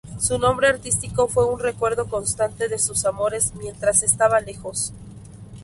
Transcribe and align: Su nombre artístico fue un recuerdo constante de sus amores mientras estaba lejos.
Su 0.17 0.39
nombre 0.39 0.67
artístico 0.67 1.27
fue 1.27 1.45
un 1.45 1.59
recuerdo 1.59 2.07
constante 2.07 2.67
de 2.67 2.79
sus 2.79 3.05
amores 3.05 3.53
mientras 3.53 4.01
estaba 4.01 4.41
lejos. 4.41 4.93